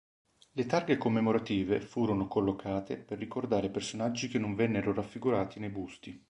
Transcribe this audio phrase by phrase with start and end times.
[0.53, 6.19] Le targhe commemorative furono collocate per ricordare personaggi che non vennero raffigurati nei busti.